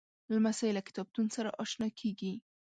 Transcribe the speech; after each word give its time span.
لمسی 0.33 0.69
له 0.77 0.81
کتابتون 0.87 1.25
سره 1.35 1.49
اشنا 1.63 1.87
کېږي. 1.99 2.33